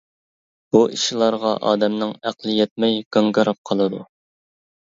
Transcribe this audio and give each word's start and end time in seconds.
بۇ 0.75 0.79
ئىشلارغا 0.95 1.51
ئادەمنىڭ 1.71 2.15
ئەقلى 2.29 2.57
يەتمەي، 2.63 2.99
گاڭگىراپ 3.17 3.61
قالىدۇ. 3.73 4.01